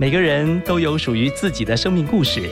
[0.00, 2.48] 每个人都有属于自己的生命故事，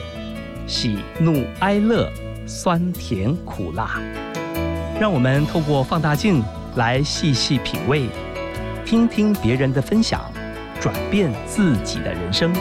[0.67, 2.11] 喜怒哀乐，
[2.45, 4.01] 酸甜苦辣。
[4.99, 6.43] 让我们透过放大镜
[6.75, 8.09] 来细细品味，
[8.85, 10.29] 听听别人的分享，
[10.81, 12.51] 转变自己的人生。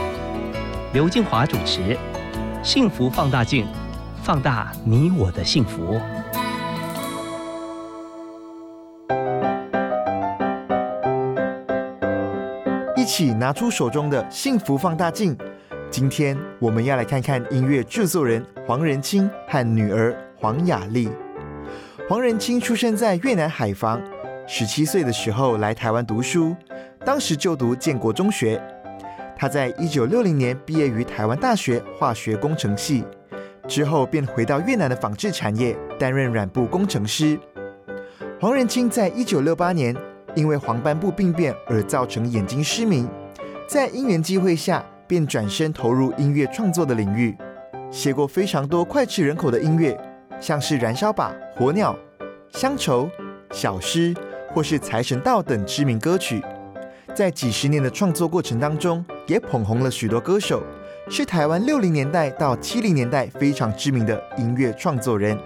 [0.92, 1.80] 刘静华主持
[2.62, 3.64] 《幸福放大镜》，
[4.22, 6.00] 放大你我的幸福。
[13.16, 15.34] 起拿出手中的幸福放大镜。
[15.90, 21.08] 今天我们要来看看音乐制作人黄仁清和女儿黄雅莉。
[22.06, 23.98] 黄仁清出生在越南海防，
[24.46, 26.54] 十七岁的时候来台湾读书，
[27.06, 28.62] 当时就读建国中学。
[29.34, 33.02] 他在一九六零年毕业于台湾大学化学工程系，
[33.66, 37.40] 之后便回到越南的纺织产业担任染布工程师。
[38.38, 39.96] 黄仁清在一九六八年
[40.36, 43.08] 因为黄斑部病变而造成眼睛失明，
[43.66, 47.36] 在因缘机会下便转身投入音乐创作的领域，
[47.90, 49.98] 写过非常多脍炙人口的音乐，
[50.38, 51.96] 像是《燃烧吧火鸟》
[52.60, 53.04] 《乡愁》
[53.50, 54.14] 《小诗》
[54.54, 56.42] 或是《财神道》等知名歌曲。
[57.14, 60.62] 在几十年的创作过程当中，也捧红了许多歌手，
[61.08, 65.38] 是台湾六零年代到七零年代非常知名的音乐创作人。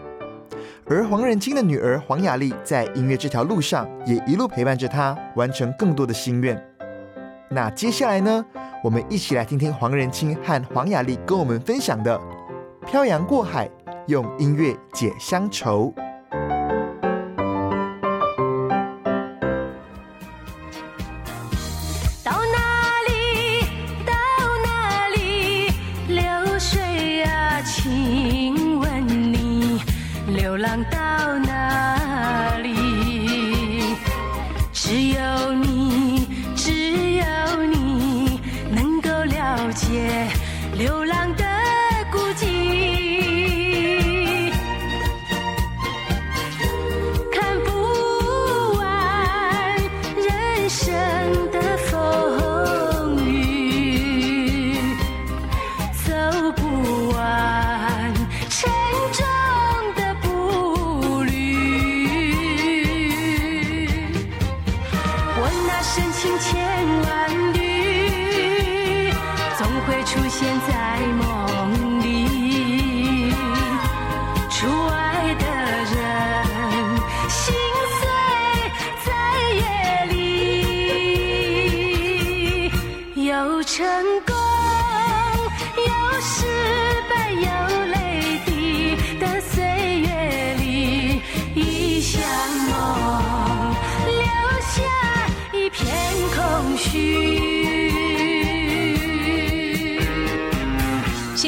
[0.93, 6.61] 而黄仁清的女儿黄雅莉在音乐这条路上，也一路陪伴着他，完成更多的心愿。
[7.49, 8.45] 那接下来呢，
[8.83, 12.19] 我们一起来听听黄仁清和黄雅莉跟我们分享的
[12.85, 13.71] 《漂洋过海，
[14.09, 15.95] 用音乐解乡愁》。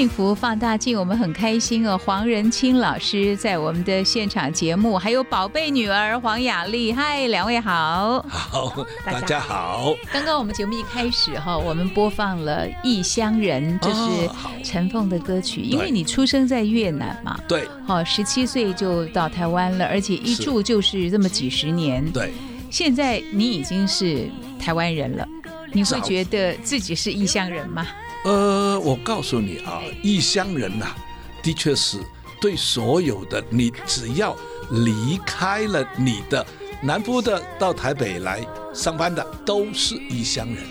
[0.02, 1.96] 幸福放大镜，我们很开心哦。
[1.96, 8.20] 黄仁清老师在我们的现场节目，还有宝贝女儿黄雅丽，嗨，两位好。
[8.28, 9.94] 好，大家好。
[10.12, 15.60] 刚刚我们节目一开始哈，我们播放了《异乡人》，这是陈凤的歌曲。
[15.60, 22.04] 因为你出生在越南嘛，对好，十七岁就到台湾了，而且一住就是这么几十年。
[22.10, 22.32] 对，
[22.70, 25.24] 现在你已经是台湾人了，
[25.72, 27.86] 你会觉得自己是异乡人吗？
[28.24, 30.94] 呃，我告诉你啊，异乡人呐、
[31.42, 31.98] 的确是
[32.40, 34.36] 对所有的你，只要
[34.70, 36.46] 离开了你的
[36.82, 40.64] 南部的到台北来上班的，都是异乡人，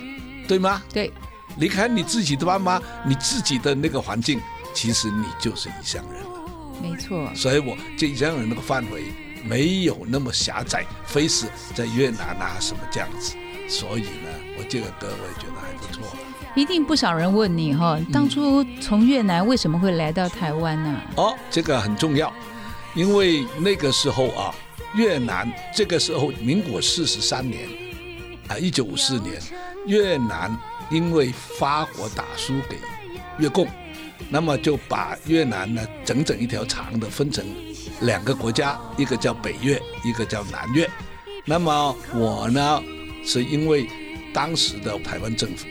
[0.47, 0.81] 对吗？
[0.93, 1.11] 对，
[1.57, 4.39] 离开你自己的爸妈，你自己的那个环境，
[4.73, 6.29] 其实你就是异乡人了。
[6.81, 7.29] 没错。
[7.35, 9.11] 所以我这异乡人那个范围
[9.43, 13.35] 没有那么狭窄，非是在越南啊什么这样子。
[13.67, 16.17] 所以呢，我这个歌我也觉得还不错。
[16.53, 22.31] 一定不少人问你哈，当初从越南为什么会来到台湾呢、哦，这个很重要，
[22.93, 24.53] 因为那个时候啊，
[24.93, 27.69] 越南这个时候民国四十三年
[28.49, 29.41] 啊，一九五四年，
[29.87, 30.55] 越南
[30.89, 32.77] 因为法国打输给
[33.37, 33.65] 越共，
[34.29, 37.45] 那么就把越南呢整整一条长的分成
[38.01, 40.89] 两个国家，一个叫北越，一个叫南越。
[41.45, 42.83] 那么我呢，
[43.23, 43.87] 是因为
[44.33, 45.65] 当时的台湾政府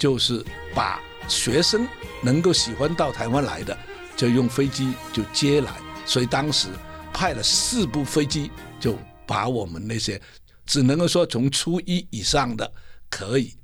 [0.00, 0.42] 就是
[0.74, 0.98] 把
[1.28, 1.86] 学生
[2.22, 3.76] 能够喜欢到台湾来的，
[4.16, 5.70] 就用飞机就接来，
[6.06, 6.68] 所以当时
[7.12, 8.50] 派了四部飞机，
[8.80, 10.18] 就把我们那些
[10.64, 12.72] 只能够说从初一以上的
[13.10, 13.54] 可以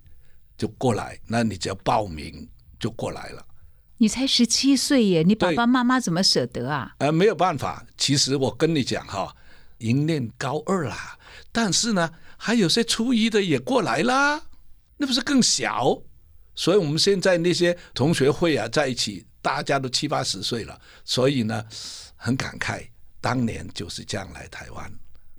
[0.59, 2.47] 就过来，那你只要报名
[2.79, 3.43] 就过来了。
[3.97, 6.95] 你才十七岁耶，你爸爸妈妈怎么舍得啊？
[6.99, 9.35] 呃，没有办法，其实我跟你讲哈，
[9.79, 11.19] 已经念高二啦，
[11.51, 14.43] 但是呢，还有些初一的也过来啦，
[14.99, 16.03] 那不是更小？
[16.57, 21.65] 所以我们现在那些同学会啊，在一起，大家都七八十岁了，所以呢，
[22.17, 22.85] 很感慨，
[23.21, 24.91] 当年就是这样来台湾。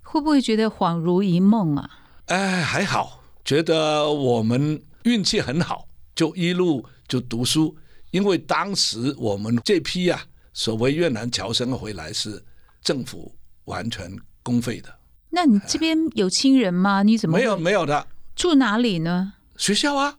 [0.04, 1.90] 会不会觉得恍如一梦啊？
[2.28, 7.76] 哎，还好，觉得我们运气很好，就一路就读书。
[8.12, 10.24] 因为当时我们这批啊，
[10.54, 12.42] 所谓越南侨生回来是
[12.82, 13.36] 政府
[13.66, 14.10] 完全
[14.42, 14.98] 公费的，
[15.30, 17.04] 那你这边有亲人吗？
[17.04, 19.34] 你怎么没有会没有的住哪里呢？
[19.58, 20.18] 学校啊，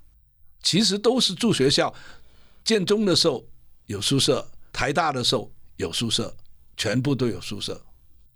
[0.62, 1.94] 其实都是住学校。
[2.64, 3.44] 建中的时候
[3.86, 6.36] 有宿舍，台大的时候有宿舍，
[6.76, 7.80] 全部都有宿舍。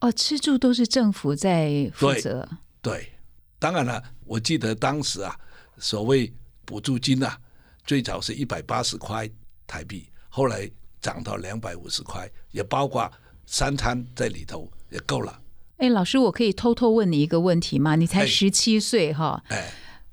[0.01, 2.49] 哦，吃住都是政府在负对责。
[2.81, 3.13] 对，
[3.59, 5.39] 当然了，我记得当时啊，
[5.79, 6.33] 所谓
[6.65, 7.39] 补助金啊，
[7.85, 9.29] 最早是一百八十块
[9.67, 10.69] 台币，后来
[11.01, 13.11] 涨到两百五十块，也包括
[13.47, 15.41] 三餐在里头也够了。
[15.77, 17.97] 哎，老师，我可以偷偷问你一个问题吗？
[17.97, 19.73] 你才哎十七岁哈，哎，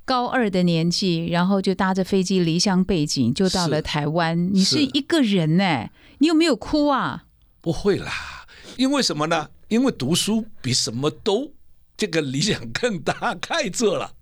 [0.09, 4.51] 高二的年纪，然后就搭着飞机离乡背井，就到了台湾。
[4.51, 7.25] 你是是一个人呢，你有没有哭啊？
[7.61, 9.51] 不会啦，因为什么呢？
[9.67, 11.53] 因为读书比什么都
[11.95, 14.15] 这个理想更大，太这了。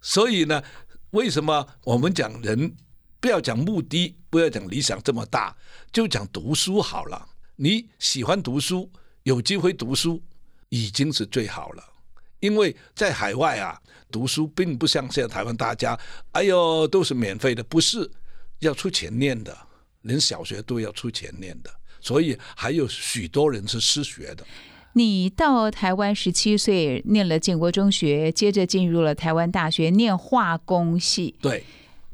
[0.00, 0.62] 所以呢，
[1.10, 2.74] 为什么我们讲人
[3.20, 5.54] 不要讲目的，不要讲理想这么大，
[5.92, 7.28] 就讲读书好了。
[7.56, 8.90] 你喜欢读书，
[9.24, 10.22] 有机会读书，
[10.70, 11.84] 已经是最好了。
[12.40, 13.80] 因为在海外啊，
[14.10, 15.98] 读书并不像现在台湾大家，
[16.32, 18.10] 哎呦都是免费的，不是
[18.60, 19.56] 要出钱念的，
[20.02, 24.44] 连小学都要出钱念的，所以还有许多人是失学的。
[24.92, 31.34] 你到台湾十七岁，念了建国中学，接着进入了台湾大学念化工系。
[31.42, 31.62] 对，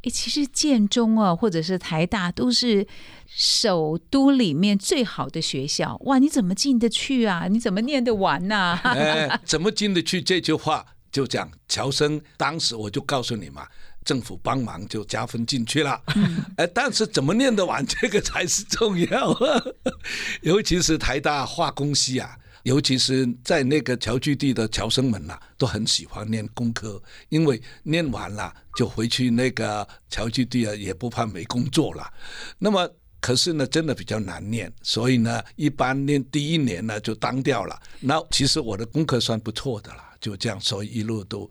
[0.03, 2.87] 诶，其实建中啊，或者是台大，都是
[3.27, 5.97] 首都里面最好的学校。
[6.07, 7.47] 哇，你怎么进得去啊？
[7.49, 13.67] 你怎么念得完呐、哎，怎么进得去这句话就讲乔生，当时我就告诉你嘛，
[14.05, 16.03] 政府帮忙就加分进去了。
[16.59, 19.37] 哎，但是怎么念得完，这个才是重要。
[20.43, 32.11] 尤其是台大化工系啊，尤其是在那个侨居地的侨生们呐、都很喜欢念工科，因为念完了就回去那个侨居地啊，也不怕没工作了。
[32.59, 32.88] 那么。
[33.25, 37.81] 可是呢，真的比较难念，所以呢，一般念第一年呢就当掉了。
[38.00, 41.49] 那其实我的功课算不错的啦，就这样，所以一路都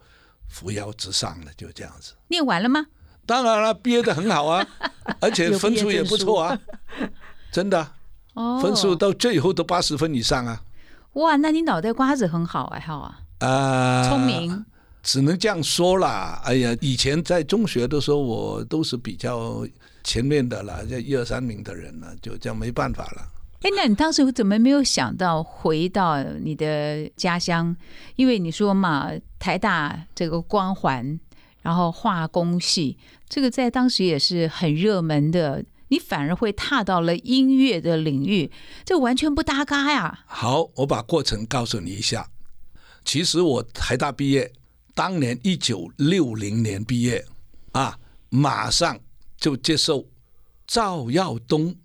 [0.50, 2.12] 扶摇直上了，就这样子。
[2.28, 2.86] 念完了吗？
[3.26, 4.68] 当然了，毕业的很好啊，
[5.22, 6.60] 而且分数也不错啊，
[7.54, 7.94] 真的，
[8.34, 10.62] 哦，分数到最后都八十分以上啊。
[11.14, 14.66] 哇，那你脑袋瓜子很好哎，好啊，啊、聪明。
[15.04, 16.42] 只能这样说啦。
[16.46, 19.68] 哎呀，以前在中学的时候，我都是比较
[20.04, 23.28] 前面的啦，这一二三名的人了，就这样没办法了。
[23.64, 27.76] 哎，那你当时怎么没有想到回到你的家乡？
[28.16, 31.20] 因为你说嘛，台大这个光环，
[31.62, 32.98] 然后化工系，
[33.28, 38.50] 这个在当时也是很热门的，你反而会踏到了音乐的领域，
[38.86, 40.24] 这完全不搭嘎呀！
[40.26, 42.30] 好，我把过程告诉你一下。
[43.04, 44.54] 其实我台大毕业，
[44.96, 47.26] 当年一九六零年毕业
[47.74, 48.00] 啊，
[48.30, 48.98] 马上
[49.38, 50.08] 就接受
[50.66, 51.76] 赵耀东，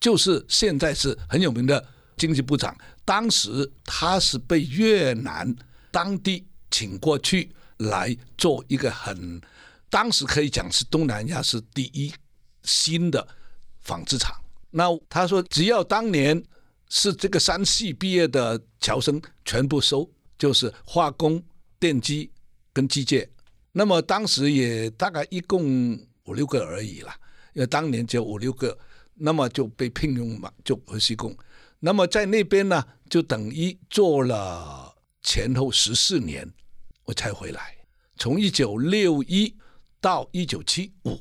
[0.00, 2.74] 就是现在是很有名的经济部长。
[3.04, 5.54] 当时他是被越南
[5.90, 9.38] 当地请过去来做一个很，
[9.90, 12.10] 当时可以讲是东南亚是第一
[12.62, 13.28] 新的
[13.82, 14.34] 纺织厂。
[14.70, 16.42] 那他说，只要当年
[16.88, 21.42] 是这个山系毕业的侨生全部收，就是化工、
[21.78, 22.30] 电机
[22.72, 23.28] 跟机械。
[23.72, 27.14] 那么当时也大概一共五六个而已啦，
[27.54, 28.78] 因为当年只有五六个，
[29.14, 31.36] 那么就被聘用嘛，就回西贡。
[31.80, 36.50] 那么在那边呢，就等于做了前后十四年，
[37.04, 37.76] 我才回来。
[38.16, 39.56] 从一九六一
[40.00, 41.18] 到一九七五，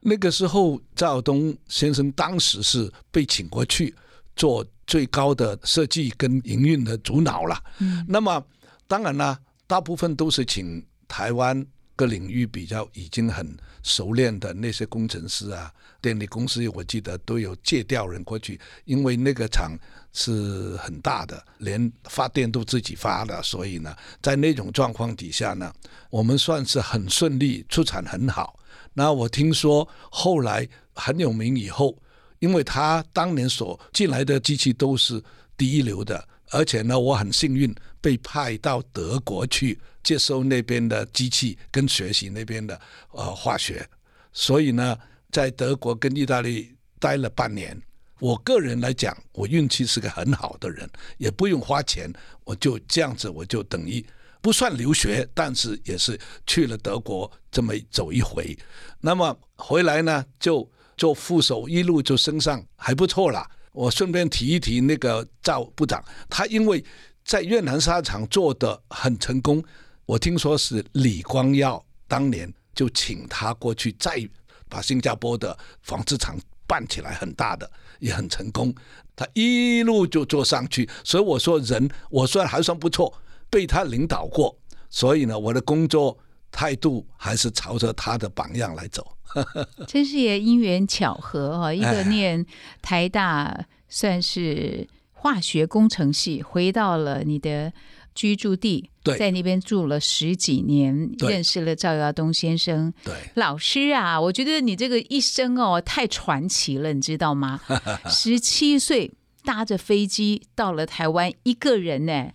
[0.00, 3.94] 那个时候赵耀东先生当时是被请过去
[4.34, 7.62] 做最高的设计跟营运的主脑了。
[7.78, 8.42] 嗯，那么
[8.88, 11.64] 当然呢，大部分都是请台湾
[12.00, 19.78] 各领域比较已经很熟练的那些工程师啊，电力公司我记得都有借调人过去，因为那个厂
[20.14, 25.70] 是很大的，连发电都自己发的，所以呢，在那种状况底下呢，
[26.08, 28.58] 我们算是很顺利，出产很好。
[28.94, 31.94] 那我听说后来很有名以后，
[32.38, 35.22] 因为他当年所进来的机器都是
[35.54, 42.80] 第一流的，而且呢，我很幸运被派到德国去接收那边的机器跟学习那边的
[43.12, 43.88] 呃化学，
[44.32, 44.98] 所以呢，
[45.30, 47.80] 在德国跟意大利待了半年。
[48.18, 52.12] 我个人来讲，我运气是个很好的人，也不用花钱，
[52.44, 54.04] 我就这样子，我就等于
[54.42, 58.54] 不算留学，但是也是去了德国这么走一回。
[59.00, 63.48] 那么回来呢，就做副手，一路就升上，还不错啦。
[63.72, 66.84] 我顺便提一提那个赵部长，他因为
[67.24, 69.62] 在越南沙场做的很成功，
[70.06, 74.28] 我听说是李光耀当年就请他过去，再
[74.68, 76.36] 把新加坡的纺织厂
[76.66, 78.74] 办起来，很大的也很成功。
[79.14, 83.12] 他一路就做上去，所以我说人我算还算不错，
[83.50, 84.56] 被他领导过，
[84.88, 86.18] 所以呢，我的工作
[86.50, 89.16] 态度还是朝着他的榜样来走。
[89.86, 92.44] 真是也因缘巧合哈、一个哎念
[92.82, 97.72] 台大算是化学工程系，回到了你的
[98.12, 102.92] 居住地，对在那边住了十几年，认识了赵耀东先生。
[103.04, 107.60] 对，老师啊，我觉得你这个一生哦太传奇了，你知道吗？
[108.10, 109.12] 十七岁
[109.44, 112.30] 搭着飞机到了台湾，一个人呢，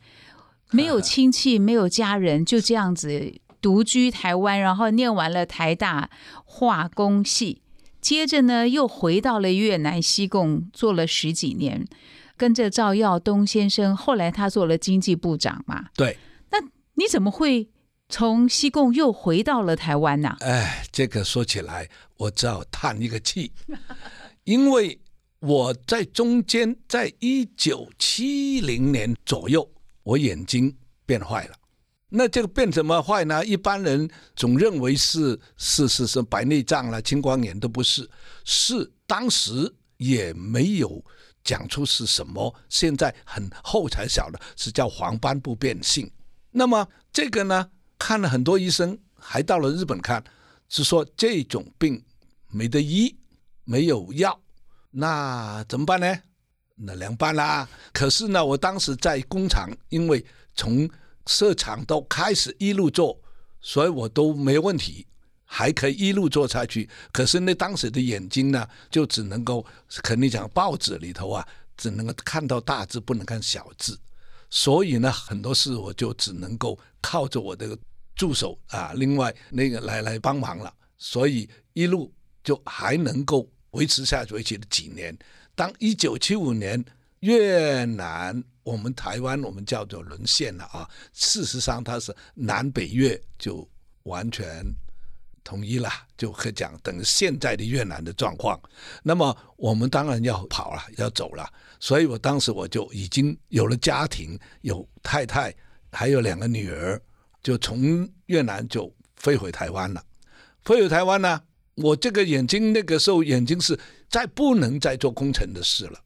[0.71, 3.33] 没有 亲戚，没有家人，就这样子
[3.65, 6.11] 独居台湾，然后念完了台大
[6.43, 7.63] 化工系，
[7.99, 11.83] 接着呢又回到了越南西贡做了十几年，
[12.37, 15.85] 跟着赵耀东先生，后来他做了经济部长嘛。
[15.95, 16.15] 对，
[16.51, 16.59] 那
[16.93, 17.67] 你怎么会
[18.07, 23.51] 从西贡又回到了台湾呢、哎，这个说起来，我只好叹一个气，
[24.45, 24.99] 因为
[25.39, 29.67] 我在中间，在一九七零年左右，
[30.03, 31.55] 我眼睛变坏了。
[32.09, 33.45] 那这个变怎么坏呢？
[33.45, 38.09] 一般人总认为是是是是白内障啦、青光眼都不是，
[38.43, 41.03] 是当时也没有
[41.43, 46.09] 讲出是什么，现在很后才晓得是叫黄斑部变性。
[46.51, 50.23] 那么这个呢，看了很多医生，还到了日本看，
[50.69, 52.01] 是说这种病
[52.49, 53.17] 没得医，
[53.63, 54.39] 没有药，
[54.91, 56.17] 那怎么办呢？
[56.75, 57.67] 那凉拌啦。
[57.91, 60.23] 可是呢，我当时在工厂，因为
[60.55, 60.89] 从
[61.25, 63.19] 设厂都开始一路做，
[63.61, 65.07] 所以我都没问题，
[65.43, 66.89] 还可以一路做下去。
[67.11, 69.65] 可是那当时的眼睛呢，就只能够，
[70.03, 73.99] 肯定讲报纸里头啊，只能够看到大字，不能看小字。
[74.49, 77.77] 所以呢，很多事我就只能够靠着我的
[78.15, 80.73] 助手啊，另外那个来来帮忙了。
[80.97, 82.13] 所以一路
[82.43, 85.17] 就还能够维持下去，维持了几年。
[85.55, 86.83] 当一九七五年
[87.21, 93.67] 越南我们台湾我们叫做沦陷了啊，事实上它是南北越就
[94.03, 94.63] 完全
[95.43, 98.59] 统一了，就可以讲等于现在的越南的状况。
[99.03, 101.47] 那么我们当然要跑了，要走了。
[101.79, 105.53] 所以我当时我就已经有了家庭，有太太，
[105.91, 106.99] 还有两个女儿，
[107.43, 110.03] 就从越南就飞回台湾了。
[110.63, 111.39] 飞回台湾呢，
[111.75, 113.79] 我这个眼睛那个时候眼睛是
[114.09, 115.99] 再不能再做工程的事了，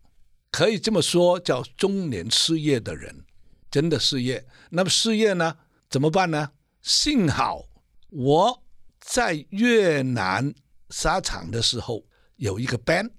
[0.51, 3.25] 可以这么说，叫中年失业的人，
[3.69, 4.45] 真的失业。
[4.69, 5.57] 那么失业呢，
[5.89, 6.51] 怎么办呢？
[6.81, 7.65] 幸好
[8.09, 8.63] 我
[8.99, 10.53] 在越南
[10.89, 12.05] 沙场的时候
[12.37, 13.11] 有一个 band。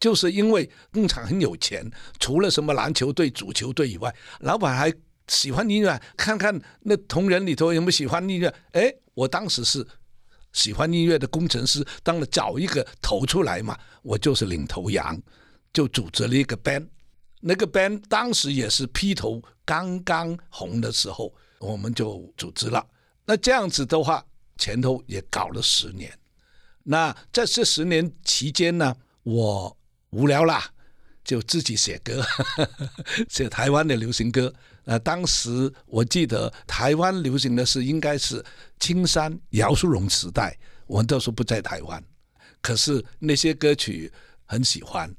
[0.00, 4.94] 就是因为工厂很有钱，除了什么篮球队、足球队以外，老板还
[5.26, 8.54] 喜欢音乐，看看那同仁里头有没有喜欢音乐。
[8.70, 9.84] 哎，我当时是
[10.52, 15.20] 喜欢音乐的工程师，当然找一个头出来嘛，我就是领头羊，
[15.72, 16.86] 就组织了一个 band。
[17.40, 22.84] 那个 band 当时也是披头刚刚红的时候，我们就组织了。
[23.24, 24.24] 那这样子的话，
[24.56, 26.12] 前头也搞了十年。
[26.82, 29.76] 那在这十年期间呢，我
[30.10, 30.64] 无聊啦，
[31.22, 32.24] 就自己写歌，
[33.28, 34.52] 写台湾的流行歌。
[34.84, 38.42] 呃，当时我记得台湾流行的是应该是
[38.80, 42.02] 青山姚淑荣时代，我那时候不在台湾，
[42.62, 44.10] 可是那些歌曲
[44.46, 45.14] 很喜欢，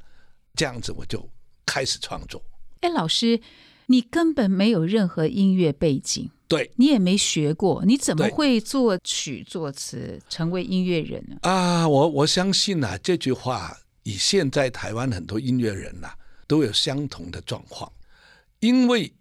[0.60, 1.26] 这样子我就
[1.66, 2.44] 开始创作。
[2.82, 3.40] 哎，老师，
[3.86, 11.38] 你根本没有任何音乐背景，对你也没学过，你怎么对会作曲作词，成为音乐人呢？
[11.44, 13.74] 啊，我我相信啊，这句话
[14.04, 16.12] 以现在台湾很多音乐人呐、
[16.46, 17.90] 都有相同的状况，
[18.60, 19.14] 因为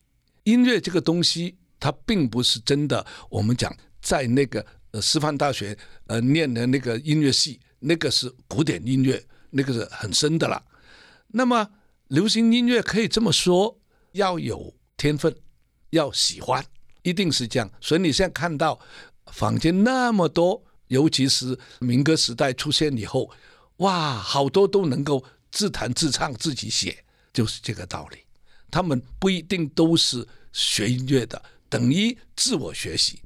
[0.43, 3.07] 音乐这个东西，它并不是真的。
[3.31, 5.79] 我们讲在那个呃师范大学
[6.09, 10.61] 呃念的那个音乐系，那个是古典音乐，那个是很深的了。
[11.29, 11.71] 那么
[12.09, 13.79] 流行音乐可以这么说，
[14.13, 15.35] 要有天分，
[15.91, 16.65] 要喜欢，
[17.03, 17.71] 一定是这样。
[17.81, 18.79] 所以你现在看到
[19.33, 23.31] 坊间那么多，尤其是民歌时代出现以后，
[23.79, 28.19] 哇，好多都能够自弹自唱、自己写，就是这个道理。
[28.71, 33.21] 他们不一定都是学音乐的，等于自我学习。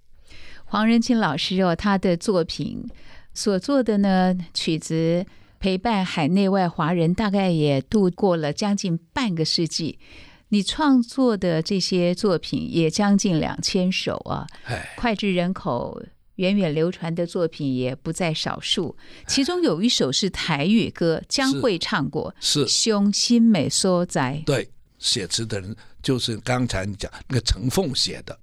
[0.64, 2.88] 黄仁清老师哦，他的作品
[3.34, 5.26] 所做的呢曲子，
[5.62, 10.00] 陪伴海内外华人大概也度过了将近半个世纪。
[10.48, 16.02] 你创作的这些作品也将近两千首啊，哎，脍炙人口、
[16.34, 18.96] 源远流传的作品也不在少数。
[19.28, 24.42] 其中有一首是台语歌，江蕙唱过，是《胸心美所在》。
[24.44, 28.36] 对，写词的人就是刚才你讲那个陈凤写的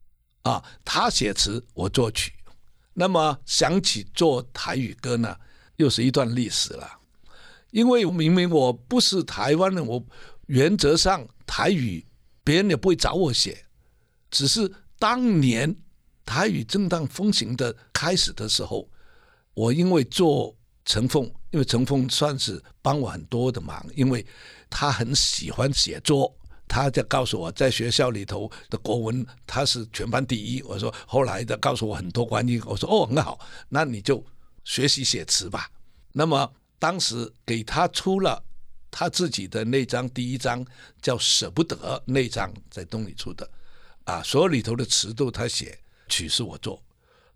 [0.43, 2.31] 啊，他写词，我作曲。
[2.93, 5.35] 那么想起做台语歌呢，
[5.75, 6.95] 又是一段历史了。
[7.71, 10.03] 因为明明我不是台湾人，我
[10.47, 12.05] 原则上台语
[12.43, 13.65] 别人也不会找我写，
[14.31, 15.75] 只是当年
[16.25, 18.89] 台语正当风行的开始的时候，
[19.53, 24.25] 我因为做陈凤，因为陈凤算是帮我很多的忙，因为
[24.69, 26.35] 他很喜欢写作，
[26.67, 30.61] 他就告诉我在学校里头的国文他是全班第一。
[30.63, 34.23] 我说后来的告诉我很多关于，我说哦很好，那你就
[34.63, 35.69] 学习写词吧。
[36.11, 38.41] 那么当时给他出了
[38.89, 40.65] 他自己的那张第一张
[41.01, 43.47] 叫《舍不得》那张在东里出的，
[44.05, 46.81] 啊，所有里头的词都他写，曲是我做。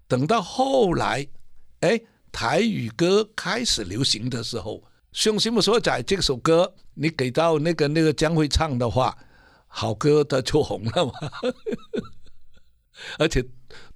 [0.08, 1.28] 等到后来，
[1.82, 4.78] 哎，台语歌开始流行的时候，
[5.12, 9.16] 《兄心不所在》这首歌，你给到那个那个江蕙唱的话，
[9.68, 11.14] 好歌它就红了嘛，
[13.20, 13.46] 而且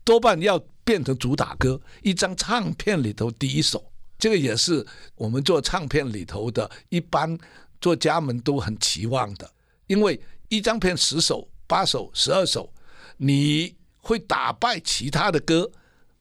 [0.04, 3.92] 多半要变成主打歌，一张唱片里头第一首。
[4.18, 7.38] 这个也是我们做唱片里头的一般
[7.80, 9.52] 作家们都很期望的，
[9.88, 10.20] 因为
[10.50, 12.74] 一张片十首、八首、十二首，
[13.18, 15.70] 你会打败其他的歌，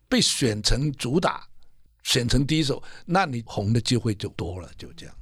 [0.09, 1.47] 被选成主打，
[2.03, 5.15] 选成第一首，那你红的机会就多了，就这样。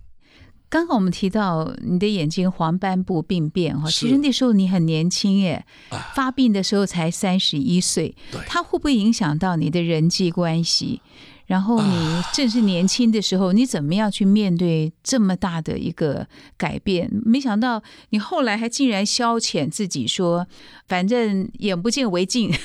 [0.69, 11.01] 刚刚我们提到你的眼睛黄斑部病变哈，其实那时候你很年轻耶，啊发病的时候才三十一岁对，它会不会影响到你的人际关系？
[11.47, 17.11] 然后你正是年轻的时候，你怎么样去面对这么大的一个改变？
[17.25, 20.47] 没想到你后来还竟然消遣自己说，
[20.89, 22.51] 反正眼不见为净。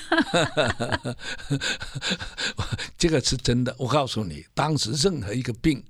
[2.98, 5.84] 这个是真的，我告诉你，当时任何一个病，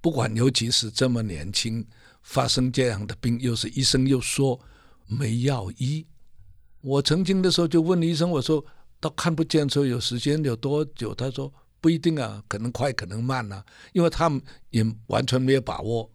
[0.00, 1.84] 不管尤其是这么年轻
[2.22, 4.58] 发生这样的病，又是医生又说
[5.06, 6.06] 没药医。
[6.80, 8.64] 我曾经的时候就问医生，我说
[9.00, 11.14] 到看不见的时候有时间有多久？
[11.14, 16.10] 他说不一定啊，可能快，可能慢啊，因为他们也完全没有把握，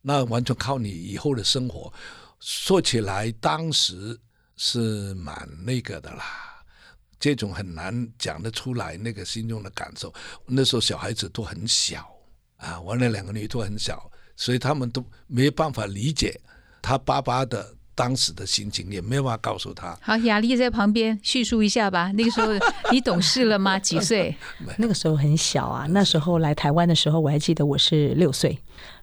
[0.00, 1.92] 那完全靠你以后的生活。
[2.40, 4.18] 说起来，当时
[4.56, 6.24] 是蛮那个的啦。
[7.20, 10.12] 这种很难讲得出来那个心中的感受。
[10.44, 12.12] 那时候小孩子都很小
[12.56, 16.40] 啊，我那两个女都很小，所以他们都没办法理解
[16.82, 19.96] 他爸爸的当时的心情，也没有办法告诉他。
[20.00, 22.10] 好，雅丽在旁边叙述一下吧。
[22.14, 22.48] 那个时候
[22.90, 23.78] 你懂事了吗？
[23.78, 24.34] 几岁？
[24.78, 28.58] 那个时候很小啊，那时候来台湾的时候，我还记得我是六岁，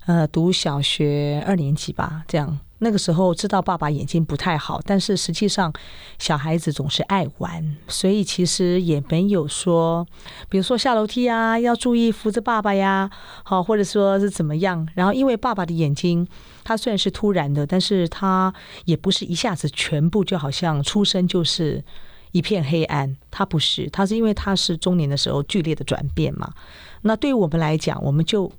[0.08, 2.60] 呃，读小学二年级吧，这样。
[2.82, 5.74] 那个时候知道爸爸眼睛不太好，但是实际上
[6.18, 10.08] 小孩子总是爱玩，所以其实也没有说，
[10.48, 13.10] 比如说下楼梯啊要注意扶着爸爸呀，
[13.44, 14.88] 好，或者说是怎么样。
[14.96, 16.26] 然后因为爸爸的眼睛，
[16.70, 18.54] 他虽然是突然的，但是他
[18.86, 21.84] 也不是一下子全部就好像出生就是。
[22.32, 26.54] 一片黑暗，他不是，他是因为他是中年的时候剧烈的转变嘛。
[27.02, 28.52] 那对于我们来讲，我们就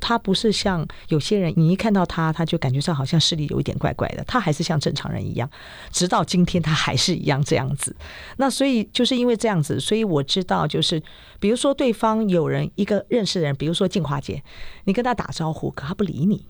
[0.00, 5.48] 他不是像有些人，你一看到他，他就感觉上好像视力有一点怪怪的，他还是像正常人一样，
[5.92, 7.94] 直到今天他还是一样这样子。
[8.38, 11.00] 那所以就是因为这样子，所以我知道，就是
[11.38, 14.42] 比如说对方有人一个认识的人，比如说静华姐，
[14.82, 16.44] 你跟他打招呼，可他不理你，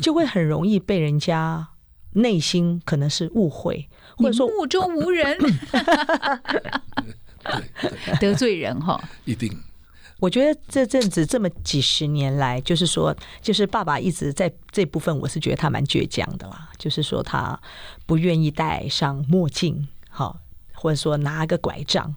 [0.00, 1.68] 就会很容易被人家
[2.12, 5.38] 内心可能是误会，或者说目中无人，
[8.20, 9.02] 得罪人哈。
[9.24, 9.56] 一定
[10.18, 16.68] 我觉得这阵子这么几十年来，就是说，就是爸爸一直在这部分，我是觉得他蛮倔强的啦。
[16.76, 17.58] 就是说，他
[18.04, 20.38] 不愿意戴上墨镜，好，
[20.74, 22.14] 或者说拿个拐杖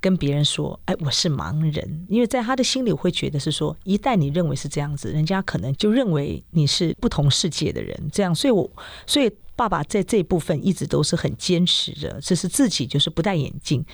[0.00, 8.08] 跟别人说：“哎，我是盲人。”因为在他的心里，我会觉得是说，一旦你认为是这样子，人家可能就认为你是不同世界的人。
[8.12, 8.70] 这样，所以我
[9.06, 13.84] 所以爸爸在这部分一直都是很坚持的，只是自己就是不戴眼镜。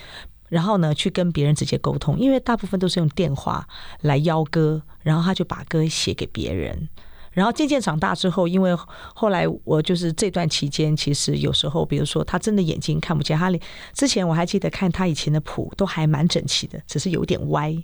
[0.51, 3.67] 然后呢，去跟别人直接沟通，因为大部分都是用电话
[4.03, 6.89] 来邀歌，然后他就把歌写给别人。
[7.35, 8.75] 然后渐渐长大之后，因为
[9.15, 13.61] 后来我就是这段期间，其实有时候，比如说他真的眼睛看不见，他连
[13.93, 17.77] 之前我还记得看他以前的谱都还蛮整齐的，只是有点歪。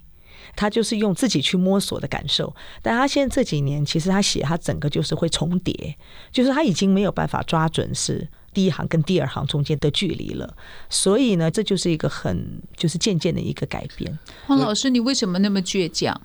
[0.57, 5.97] 他就是用自己去摸索的感受，但他现在这几年，其实他写他整个就是会重叠，
[6.33, 10.57] 就是他已经没有办法抓准是第一行跟第二行中间的距离了，
[10.89, 14.19] 所以呢，这就是一个很就是渐渐的一个改变。
[14.47, 16.19] 黄老师，你为什么那么倔强？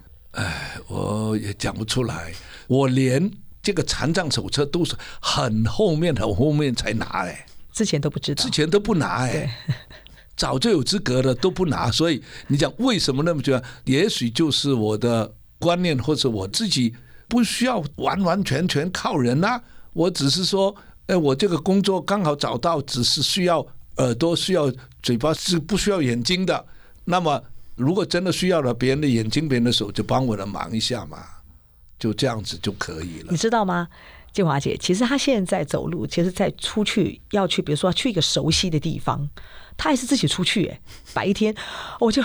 [0.88, 2.34] 我也讲不出来，
[2.68, 7.46] 我连这个残障手册都是很后面很后面才拿哎。
[7.72, 8.50] 之前都不知道之。
[8.50, 9.54] 前都不拿哎、
[10.38, 13.62] 早就有资格了都不拿，所以你讲为什么那么久？
[13.86, 16.96] 也许就是我的观念，或者我自己
[17.28, 19.62] 不需要完完全全靠人啊，
[19.94, 20.76] 我只是说，
[21.08, 23.66] 哎，我这个工作刚好找到，只是需要
[23.98, 24.72] 耳朵，需要
[25.02, 26.66] 嘴巴，是不需要眼睛的。
[27.04, 27.44] 那么
[27.76, 31.20] 如果真的需要了别人的眼睛、别人的手，就帮我的忙一下嘛，
[32.00, 33.38] 就这样子就可以了你。
[33.38, 33.88] 知道吗？
[34.32, 39.30] 静华姐，其实她现在走路，其实在出去要去，比如说去一个熟悉的地方，
[39.78, 40.80] 她还是自己出去，哎，
[41.14, 41.54] 白天
[42.00, 42.24] 我就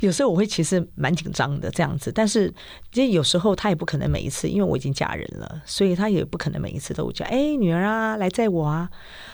[0.00, 2.52] 有时候我会其实蛮紧张的这样子，但是
[2.92, 8.88] 其实有时候他也不可能每一次，因为我已经嫁人了，所以他也不可能每一次都叫哎女儿啊来载我啊，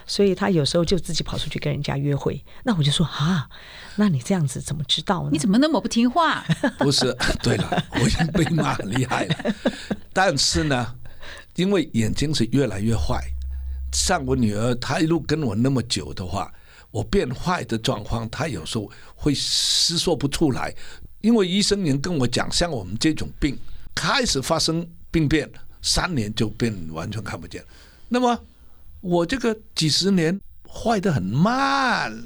[0.07, 3.49] 所以他有时候就自己跑出去跟人家约会，那我就说啊，
[3.97, 5.29] 那你这样子怎么知道呢？
[5.33, 6.45] 你怎么那么不听话？
[6.79, 9.55] 不是，对了，我已经被骂很厉害了。
[10.13, 10.95] 但是呢，
[11.57, 13.23] 因为眼睛是越来越坏，
[13.93, 16.51] 像我女儿，她一路跟我那么久的话，
[16.93, 20.73] 我变坏的状况，他有时候会思说不出来。
[21.23, 23.59] 因为医生也跟我讲，像我们这种病，
[23.95, 25.51] 开始发生病变，
[25.81, 27.65] 三年就变完全看不见。
[28.09, 28.39] 那么
[29.01, 32.25] 我这个几十年坏的很慢，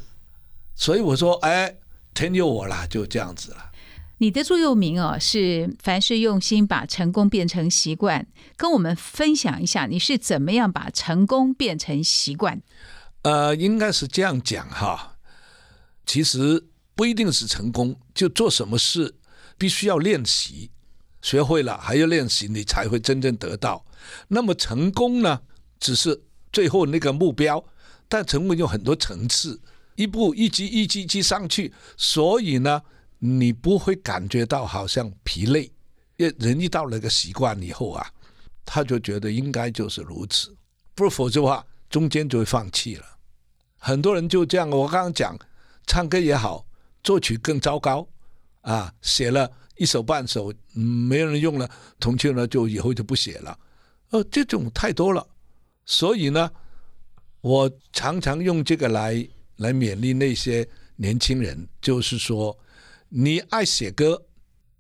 [0.74, 1.76] 所以我说，哎，
[2.14, 3.70] 天佑我啦，就这样子了。
[4.18, 8.26] 你的座右铭哦是“凡事用心，把成功变成习惯”。
[8.57, 12.62] 跟我们分享一下，你是怎么样把成功变成习惯？
[13.27, 15.17] 呃，应该是这样讲哈。
[16.07, 19.17] 其实不一定是成功，就做什么事
[19.59, 20.71] 必须要练习，
[21.23, 23.85] 学会了还要练习，你才会真正得到。
[24.29, 25.41] 那么成功呢，
[25.81, 27.65] 只是最后那个目标，
[28.09, 29.61] 但成功有很多层次，
[29.97, 32.81] 一步一级一级一级上去，所以呢，
[33.19, 35.73] 你不会感觉到好像疲累。
[36.17, 38.09] 人一到了个习惯以后啊，
[38.65, 40.57] 他就觉得应该就是如此，
[40.95, 43.15] 不否则的话，中间就会放弃了。
[43.87, 45.38] 很多人就这样，我刚刚讲，
[45.87, 46.66] 唱歌也好，
[47.05, 48.05] 作曲更糟糕
[48.62, 51.70] 啊，写了一首半首，嗯，没人用了，
[52.01, 53.57] 同庆呢就以后就不写了，
[54.11, 55.25] 呃，这种太多了，
[55.85, 56.51] 所以呢，
[57.40, 59.25] 我常常用这个来
[59.59, 62.59] 来勉励那些年轻人，就是说，
[63.09, 64.20] 你爱写歌，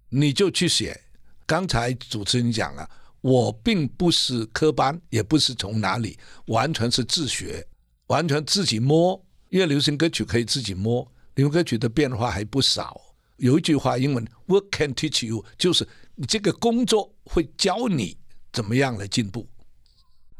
[0.08, 1.00] 你就去写。
[1.46, 2.90] 刚才主持人讲了，
[3.20, 7.64] 我并不是科班，也不是从哪里，完全是自学，
[8.06, 9.22] 完全自己摸。
[9.48, 13.00] 因为流行歌曲可以自己摸，流行歌曲的变化还不少。
[13.36, 18.16] 有一句话，英文 “work can teach you”，就是你这个工作会教你
[18.52, 19.48] 怎么样来进步。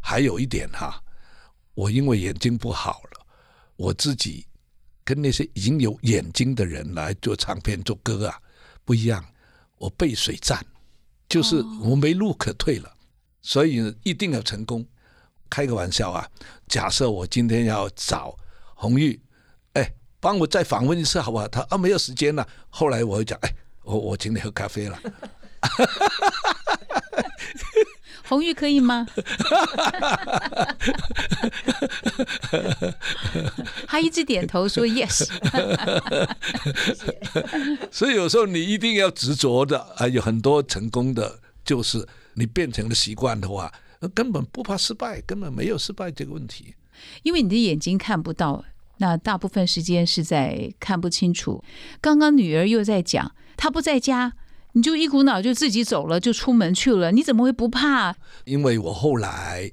[0.01, 1.03] 还有一点哈，
[1.75, 3.27] 我因为眼睛不好了，
[3.77, 4.47] 我自己
[5.05, 8.41] 跟那些已经有眼睛的人来做唱片、做歌啊
[8.85, 9.25] 不一样，
[9.79, 10.65] 我背水战。
[11.29, 12.93] 就是我没路可退了，
[13.43, 14.87] 所以一定要成功。
[15.49, 16.29] 开个玩笑啊，
[16.69, 18.37] 假设我今天要找
[18.75, 19.21] 红玉，
[19.75, 21.47] 哎，帮我再访问一次好不好？
[21.49, 22.47] 他啊没有时间了。
[22.69, 24.99] 后来我会讲，哎，我我请你喝咖啡了。
[28.29, 29.07] 红玉可以吗？
[33.87, 35.29] 他一直点头说 yes。
[37.93, 42.05] 所以有时候你一定要执着的，啊有很多成功的，就是
[42.35, 43.73] 你变成了习惯的话，
[44.15, 46.75] 根本不怕失败，根本没有失败这个问题。
[47.23, 48.65] 因为你的眼睛看不到，
[48.99, 51.63] 那大部分时间是在看不清楚。
[52.01, 54.33] 刚刚女儿又在讲，她不在家，
[54.73, 58.15] 你就一股脑就自己走了，就出门去了，你怎么会不怕？
[58.45, 59.71] 因为我后来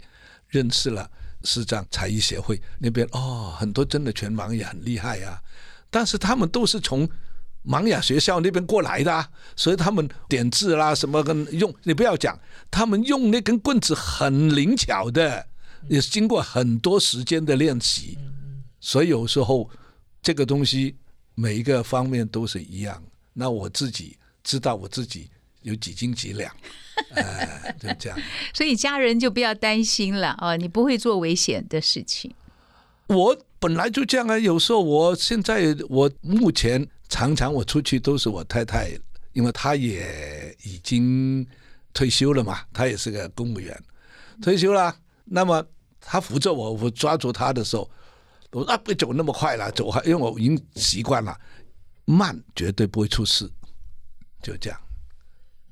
[0.48, 1.10] 认识了
[1.44, 5.42] 市长才艺协会那边，哦，很多真的全盲也很厉害啊，
[5.90, 7.08] 但是他们都是从
[7.66, 12.38] 盲哑学校那边过来的、啊，所以他们点字啦什么跟用，你不要讲，
[12.70, 15.48] 他们用那根棍子很灵巧的，
[15.88, 18.18] 也是经过很多时间的练习，
[18.80, 19.70] 所以有时候
[20.22, 20.98] 这个东西
[21.36, 23.02] 每一个方面都是一样。
[23.34, 25.30] 那我自己知道我自己
[25.62, 26.54] 有几斤几两，
[27.16, 28.20] 哎，就这样。
[28.54, 32.34] 所以家人就不要担心了哦，你不会做危险的事情。
[33.08, 38.90] 我本来就这样啊，有时候我现在我目前常常我出去都是我太太，
[39.34, 41.46] 因为她也已经
[41.94, 43.84] 退休了嘛，她也是个公务员，
[44.42, 45.64] 退休了，那么
[46.00, 47.90] 她扶着我，我抓住她的时候，
[48.52, 51.40] 我啊别走那么快了，走还因为我已经习惯了，
[52.06, 53.50] 慢绝对不会出事，
[54.42, 54.80] 就这样。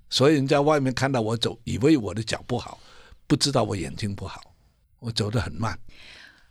[0.10, 2.80] 所以人家外面看到我走，以为我的脚不好，
[3.26, 4.42] 不知道我眼睛不好，
[5.00, 5.80] 我走得很慢。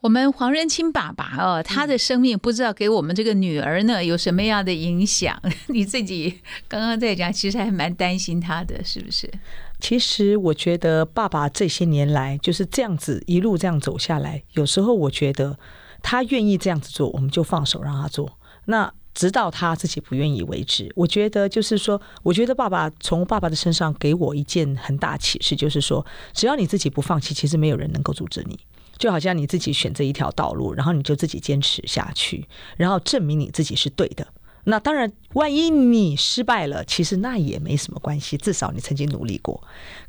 [0.00, 5.38] 我们黄仁清爸爸哦，他的生命不知道给我们这个女儿呢有什么样的影响？
[5.68, 9.30] 你自己刚刚在讲，其实还蛮担心他的，是不是？
[9.78, 15.58] 其实我觉得爸爸这些年来就是这样子一路这样走下来，有时候我觉得
[16.02, 18.38] 他愿意这样子做，我们就放手让他做。
[18.64, 20.90] 那直到他自己不愿意为止。
[20.96, 28.58] 我觉得就是说，我觉得爸爸从爸爸的身上给我一件很大启示，就是说，只要你自己不放弃，其实没有人能够阻止你。
[29.00, 34.24] 就好像你自己选择一条道路，然后你就自己坚持下去，然后证明你自己是对的。
[34.64, 39.58] 那当然，万一你失败了，其实那也没什么关系，至少你曾经努力过。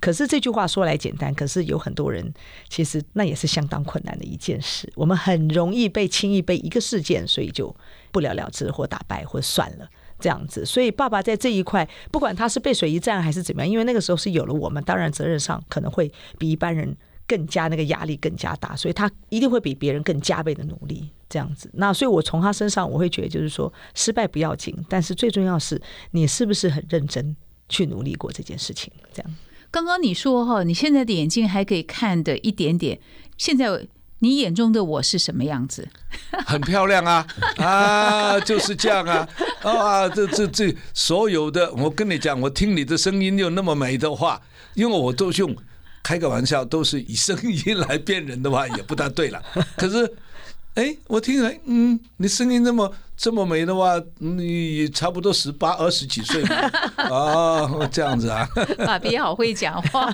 [0.01, 2.33] 可是这句话说来简单，可是有很多人
[2.67, 4.91] 其实那也是相当困难的一件事。
[4.93, 7.73] 我们很容易被轻易被一个事件，所以就
[8.11, 9.87] 不了了之或打败或算了
[10.19, 10.65] 这样子。
[10.65, 16.93] 所以爸爸在这一块，不管他是背水一战还是怎么样，因为那个时候是有了我们，当然责任上可能会比一般人。
[17.31, 21.69] 更加那个压力更加大，所以他一定会比别人更加倍的努力，这样子。
[21.75, 27.33] 那所以我从他身上，我会觉得就是说，失败不要紧，但是最重要是你是不是很认真
[27.69, 28.91] 去努力过这件事情。
[29.13, 29.35] 这样。
[29.71, 32.99] 刚刚你说哈，你现在的眼睛还可以看的一点点，
[33.37, 33.87] 现在
[34.19, 35.87] 你眼中的我是什么样子？
[36.45, 37.25] 很漂亮啊
[37.59, 39.25] 啊，就是这样啊
[39.63, 40.09] 啊！
[40.09, 44.41] 这这这所有的，我跟你讲，我听你的声音又那么美的话，
[44.73, 45.55] 因为我都用。
[46.03, 49.41] 开个玩笑，都是以声音来辨人的话，也不大对了。
[49.77, 50.13] 可是，
[50.75, 56.55] 哎，我听来，嗯，你声音那么这么美的话，你差不多十八二十几岁嘛？
[57.09, 58.47] 啊，这样子啊？
[58.85, 60.13] 爸比好会讲话。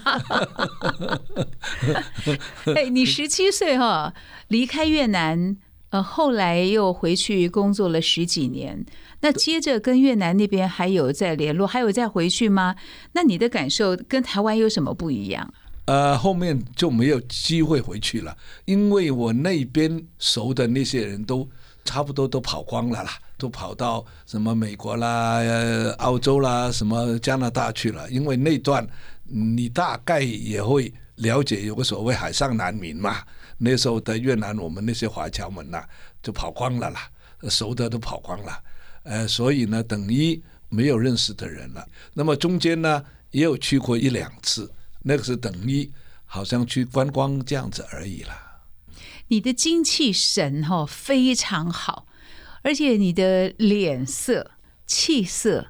[2.76, 4.14] 哎，你十七岁哈，
[4.50, 5.56] 离开越南，
[5.90, 8.86] 呃，后来又回去工作了十几年。
[9.22, 12.76] 那接着跟越南那边还有在联络，还有再回去吗？
[13.14, 15.54] 那你的感受跟台湾有什么不一样？
[15.88, 21.50] 呃，后面就没有机会回去了，因为我那边熟的那些人都
[21.86, 25.42] 差不多都跑光了啦，都跑到什么美国啦、
[26.00, 28.10] 澳洲啦、什么加拿大去了。
[28.12, 28.86] 因为那段
[29.24, 33.20] 你大概也会了解，有个所谓海上难民嘛。
[33.58, 35.82] 那时候在越南，我们那些华侨们呐，
[36.22, 37.10] 就跑光了啦，
[37.50, 38.60] 熟的都跑光了。
[39.04, 41.88] 呃，所以呢，等于没有认识的人了。
[42.14, 44.70] 那么中间呢，也有去过一两次。
[45.04, 45.92] 那个是等于
[46.26, 48.62] 好像去观光这样子而已啦。
[49.30, 52.06] 你的精气神哈非常好，
[52.62, 54.52] 而且你的脸色
[54.86, 55.68] 气色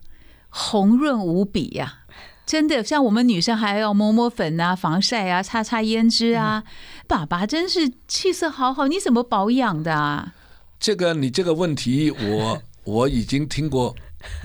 [0.50, 2.06] 红润无比呀，
[2.46, 6.64] 真的像我们女生还要抹抹粉啊、防晒啊、擦擦胭脂啊。
[7.08, 10.34] 爸爸真是气色好好，你怎么保养的啊？
[10.80, 13.96] 这个你这个问题，我 我已经听过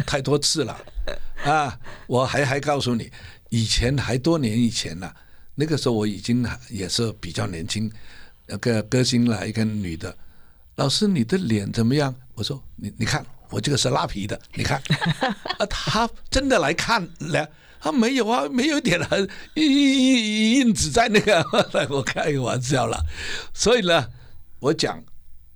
[0.06, 0.78] 太多次了
[1.44, 1.78] 啊！
[2.06, 3.12] 我还还告诉你。
[3.52, 5.14] 以前还多年以前了，
[5.56, 7.92] 那个时候我已经也是比较年轻，
[8.46, 10.16] 那个歌星来，一个女的，
[10.76, 12.14] 老师你的脸怎么样？
[12.32, 14.82] 我说你你看我这个是拉皮的，你看
[15.60, 17.46] 啊，他真的来看了，
[17.78, 21.46] 他没有啊，没有一点很印印子在那个，
[21.94, 23.04] 我开个玩笑了，
[23.52, 24.08] 所以呢，
[24.60, 25.04] 我讲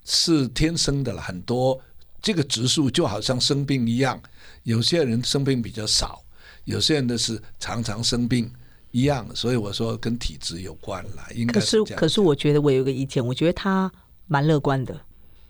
[0.04, 1.80] 是天生的了，很多
[2.20, 4.22] 这个指数就好像生病一样，
[4.64, 6.22] 有些人生病比较少。
[6.66, 8.52] 有些人的是常常生病
[8.90, 11.26] 一样，所以我说跟体质有关了。
[11.35, 13.90] 应该是可是我觉得我有个意见，我觉得他
[14.26, 15.00] 蛮乐观的，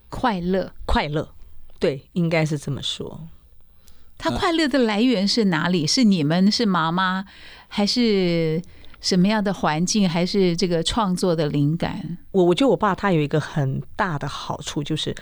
[0.08, 1.28] 快乐快乐，
[1.78, 3.28] 对，应该是这么说。
[4.18, 5.86] 他快乐的来源是哪里？
[5.86, 7.24] 是你们是妈妈，
[7.68, 8.62] 还是
[9.00, 10.08] 什么样的环境？
[10.08, 12.18] 还是这个创作的灵感？
[12.32, 15.14] 我我觉得我爸他有一个很大的好处就是。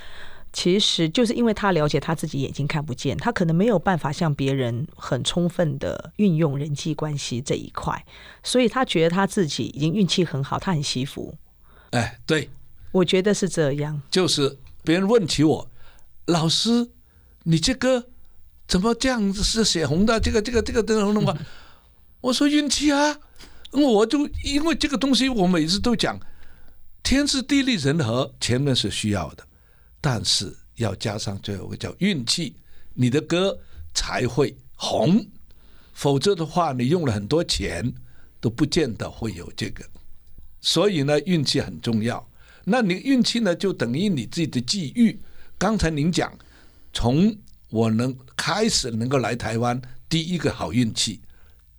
[0.55, 8.07] 其实就是因为他了解他自己眼睛看不见，他可能没有办法像别人很充分的运用人际关系这一块，
[8.45, 11.35] 所以他觉得他自己已经运气很好，他很惜福。
[11.91, 12.49] 哎，对，
[12.93, 14.01] 我觉得是这样。
[14.09, 15.69] 就是别人问起我，
[16.27, 16.89] 老师，
[17.43, 18.07] 你这个
[18.69, 20.21] 怎么这样子是血红的？
[20.21, 21.37] 这个这个这个灯笼吗？
[22.23, 23.19] 我说运气啊，
[23.73, 26.19] 我就因为这个东西，我每次都讲
[27.03, 29.45] 天时地利人和，前面是需要的。
[30.07, 32.55] 但是要加上最后一个叫运气，
[32.93, 33.59] 你的歌
[33.95, 35.27] 才会红，
[35.95, 37.91] 否则的话，你用了很多钱
[38.39, 39.83] 都不见得会有这个。
[40.61, 42.29] 所以呢，运气很重要。
[42.65, 45.19] 那你运气呢，就等于你自己的际遇。
[45.57, 46.39] 刚才您讲，
[46.93, 47.35] 从
[47.71, 51.23] 我能开始能够来台湾，第一个好运气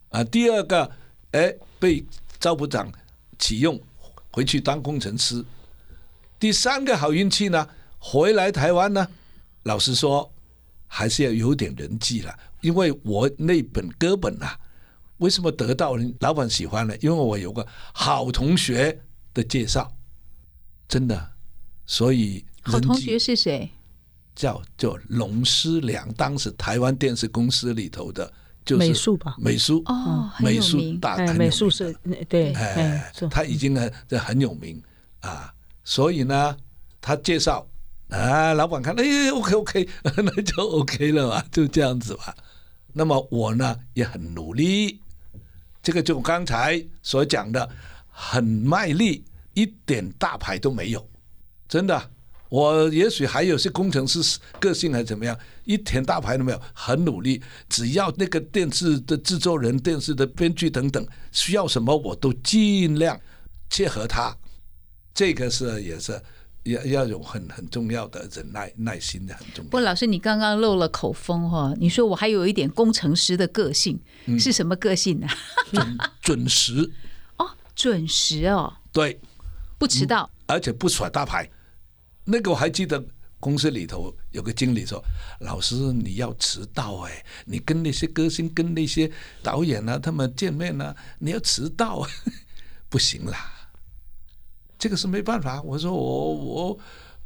[0.09, 0.89] 啊，第二个
[1.29, 2.03] 哎被
[2.39, 2.91] 赵部长
[3.37, 3.79] 启用
[4.31, 5.45] 回去当工程师，
[6.39, 7.69] 第三个好运气呢？
[8.07, 9.07] 回来台湾呢，
[9.63, 10.31] 老实说，
[10.85, 12.31] 还是要有点人际了。
[12.61, 14.55] 因为我那本歌本啊，
[15.17, 16.95] 为什么得到人老板喜欢呢？
[17.01, 19.01] 因为我有个好同学
[19.33, 19.91] 的介绍，
[20.87, 21.31] 真的。
[21.87, 23.71] 所以好同学是谁？
[24.35, 28.31] 叫做龙思良，当时台湾电视公司里头的，
[28.63, 31.91] 就是美术吧，美术哦，美术大美术是，
[32.29, 34.79] 对，哎，他已经很很有名
[35.21, 35.51] 啊。
[35.83, 36.55] 所以呢。
[37.07, 37.63] 他介绍
[38.09, 42.35] 啊，老板看，哎，OK OK， 那就 OK 了嘛，就这样子吧。
[42.93, 45.01] 那么我呢也很努力，
[45.81, 47.69] 这个就刚才所讲的，
[48.09, 51.09] 很卖力，一点大牌都没有，
[51.67, 52.11] 真的。
[52.47, 57.41] 我也许还有些工程师个性还怎么样，一点大牌都没有，很努力。
[57.67, 63.19] 只要那个电视的制作人、电视的编剧等等需要什么，我都尽量
[63.69, 64.33] 切合他。
[65.13, 66.21] 这个是也是
[66.65, 69.69] 要要有很很重要的忍耐耐心的很重要。
[69.69, 73.99] 不过老师，你刚刚漏了口风哈、你说我还有一点工程师的个性，
[74.39, 75.27] 是什么个性呢、
[75.71, 76.91] 准准时
[77.37, 79.19] 哦，准时哦，对，
[79.77, 80.29] 不迟到。
[80.47, 81.49] 而且不耍大牌。
[82.25, 83.03] 那个我还记得，
[83.39, 85.03] 公司里头有个经理说
[85.41, 89.11] ：“老师，你要迟到哎，你跟那些歌星、跟那些
[89.43, 92.07] 导演啊，他们见面呢、你要迟到，
[92.89, 93.51] 不行啦。”
[94.77, 95.61] 这个是没办法。
[95.61, 96.79] 我说我我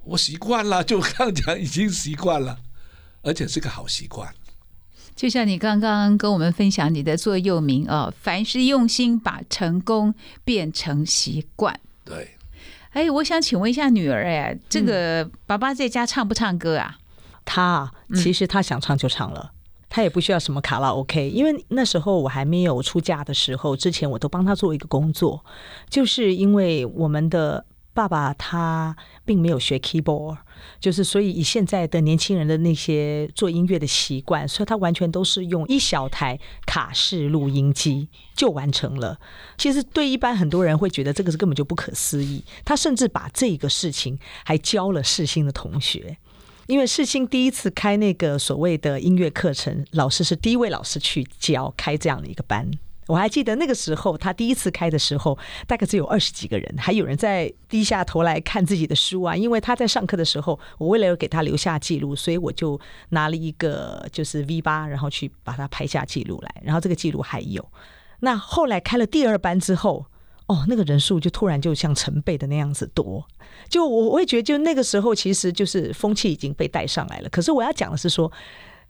[0.03, 2.57] 我习惯了， 就这样讲，已经习惯了，
[3.21, 4.33] 而且是个好习惯。
[5.15, 10.13] 就像你刚刚跟我们分享你的座右铭哦，凡是用心把成功
[10.45, 11.77] 变成习惯。
[12.05, 12.37] 对，
[12.91, 16.97] 哎，我想请问一下女儿，哎，这个爸爸在家唱不唱歌啊？
[17.43, 19.51] 他啊其实他想唱就唱了。
[19.89, 25.43] 他也不需要什么卡拉 OK，因为那时候我还没有出嫁的时候，之前我都帮他做一个工作，
[25.89, 30.37] 就是因为我们的爸爸他并没有学 keyboard，
[30.79, 39.19] 就是所以以现在的年轻人的那些做音乐的习惯，所以他完全都是用一小台卡式录音机就完成了。
[39.57, 46.17] 其实对一般很多人会觉得这个是根本就不可思议，他甚至把这个事情还教了世新的同学。
[46.69, 52.69] 因为世新第一次开那个所谓的音乐课程，老师是第一位老师去教开这样的一个班。
[53.07, 59.35] 我还记得那个时候，他第一次开的时候，大概只有二十几个人，还有人在低下头来看自己的书啊。
[59.35, 62.79] 因为他在上课的时候，我为了给他留下记录，所以我就
[63.09, 66.61] 拿了一个就是 V 八，然后去把它拍下记录来。
[66.63, 67.67] 然后这个记录还有。
[68.19, 70.05] 那后来开了第二班之后，
[70.49, 73.23] 哦，那个人数就突然就像成倍的那样子多。
[73.69, 77.29] 就我我会觉得，就那个时候其实就是风气已经被带上来了。
[77.29, 78.31] 可是我要讲的是说，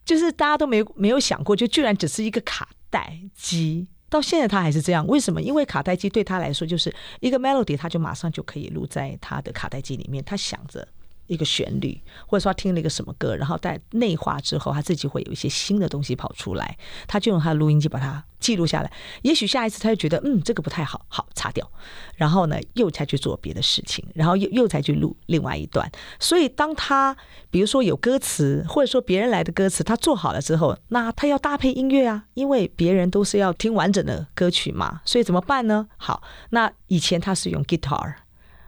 [0.06, 5.06] 就是大家都没没有想过，就居然只是一个卡带机，到现在他还是这样。
[5.06, 5.42] 为什么？
[5.42, 10.24] 因为卡带机对他来说就是一个 melody，他就马上就可以录在他的卡带机里面。
[10.24, 10.88] 他想着
[11.30, 18.92] 一个旋律，或者说他听了一个什么歌，然后在内化之后，他自己会有一些新的东西跑出来，他就用他的录音机把它记录下来。
[19.22, 21.72] 也许下一次他就觉得，嗯，这个不太好，好擦掉。
[22.16, 25.90] 然后呢，又才去做别的事情，然后又又才去录另外一段。
[26.20, 27.16] 所以，当他
[27.50, 35.02] 比如说有歌词，或者说别人来的歌词，他做好了之后，那他要搭配音乐啊，因为别人都是要听完整的歌曲嘛。
[35.06, 35.88] 所以怎么办呢？
[35.98, 38.16] 好，那以前他是用 guitar，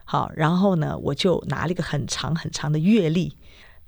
[0.04, 3.36] 好，然后呢，我就拿了一个很长很长的乐历，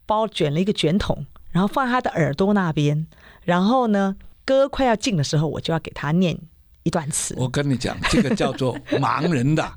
[0.07, 3.07] 包卷了一个卷筒，然后放在他的耳朵那边，
[3.42, 6.38] 然后呢，歌快要进的时候，我就要给他念
[6.85, 7.35] 一段词。
[7.37, 9.72] 我跟你讲，这个叫做盲人的，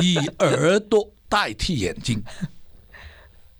[0.00, 2.22] 以耳朵代替眼睛。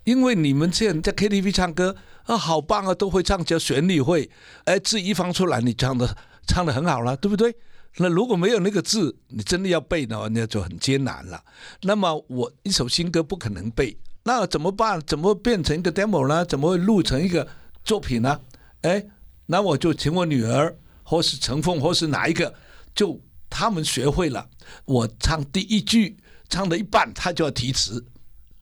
[0.03, 4.29] 因为你们现在在 KTV 唱歌啊，好棒啊，都会唱，只要旋律会，
[4.65, 7.55] 哎，字一放出来，你唱的唱的很好了，对不对？
[7.97, 11.43] 那如果没有那个字，你真的要背呢，那就很艰难了。
[11.81, 15.01] 那么我一首新歌不可能背，那怎么办？
[15.05, 16.45] 怎么变成一个 demo 呢？
[16.45, 17.47] 怎么会录成一个
[17.83, 18.39] 作品呢？
[18.81, 19.05] 哎，
[19.45, 22.53] 那我就请我女儿，或是陈凤，或是哪一个，
[22.95, 24.49] 就他们学会了，
[24.85, 26.17] 我唱第一句
[26.49, 28.05] 唱到一半，他就要提词，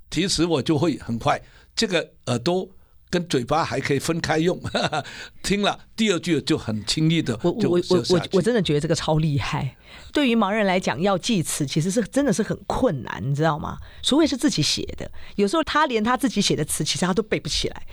[0.10, 1.40] 提词我就会很快，
[1.76, 2.68] 这个耳朵
[3.10, 4.60] 跟嘴巴还可以分开用，
[5.42, 9.76] 听了第二句就很轻易的我我我我我真的觉得这个超厉害。
[10.14, 13.78] 对于盲人来讲，要记词其实是真的是很困难，你知道吗？
[14.04, 17.84] 除非是自己写的，有时候他连他自己写的词，其实他都背不起来。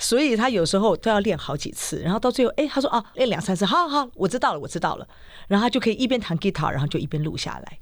[0.00, 5.04] 所以他有时候都要练好几次，然后到最后，哎，他说啊，练两三次，好好好，我知道了，我知道了，
[5.48, 7.78] 然后他就可以一边弹吉他，然后就一边录下来。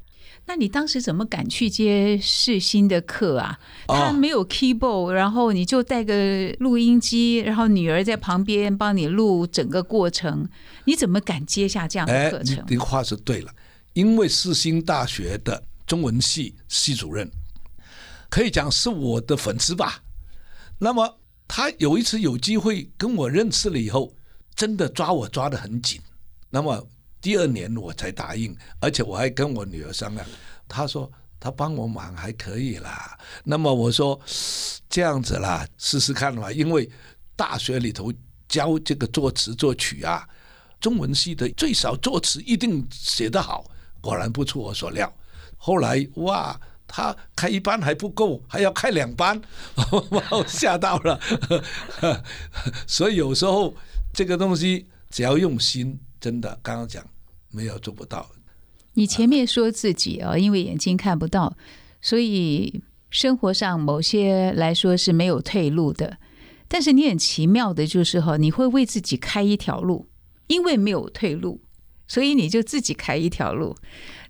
[0.49, 3.59] 那你当时怎么敢去接世新的课啊？
[3.89, 10.49] 哦他没有 keyboard，然后你就带个录音机，然后女儿在旁边帮你录整个过程，
[10.85, 12.65] 你怎么敢接下这样的哎课，程？
[12.69, 13.53] 你你话是对了，
[13.93, 17.29] 因为世新大学的中文系系主任
[18.31, 20.03] 可以讲是我的粉丝吧。
[20.79, 21.19] 那么
[21.49, 24.15] 他有一次有机会跟我认识了以后，
[24.55, 26.01] 真的抓我抓得很紧。
[26.51, 26.87] 那么
[27.27, 30.25] 第二年我才答应，而且我还跟我女儿商量，
[30.69, 31.11] 她说
[31.41, 33.19] 她帮我忙还可以啦。
[33.43, 34.21] 那么我说
[34.89, 36.89] 这样子啦，试试看吧，因为
[37.35, 38.13] 大学里头
[38.47, 40.25] 教这个作词作曲啊，
[40.79, 43.69] 中文系的最少作词一定写得好，
[44.01, 45.13] 果然不出我所料。
[45.57, 46.57] 后来哇，
[46.87, 49.43] 他开一班还不够，还要开两班，
[49.75, 49.85] 把
[50.31, 51.21] 我吓到了。
[52.87, 53.75] 所以有时候
[54.13, 57.05] 这个东西只要用心，真的刚刚讲
[57.57, 58.31] 没有做不到。
[58.93, 61.57] 你前面说自己啊，因为眼睛看不到，
[62.03, 66.19] 所以生活上某些来说是没有退路的。
[66.69, 70.07] 但是你很奇妙的就是哈，你会为自己开一条路，
[70.49, 71.61] 因为没有退路，
[72.07, 73.75] 所以你就自己开一条路。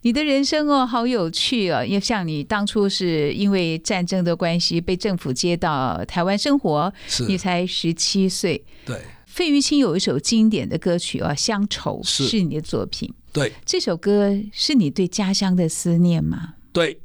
[0.03, 1.85] 你的人生哦，好有趣哦！
[1.85, 6.93] 因为像你当初是因为战争的关系被政府接到台湾生活，
[7.27, 8.65] 你才十七岁。
[8.85, 9.01] 对
[9.37, 13.13] 费玉清有一首经典的歌曲啊，《乡愁》是是你的作品。
[13.35, 16.55] 对这首歌是你对家乡的思念吗？
[16.73, 16.99] 对，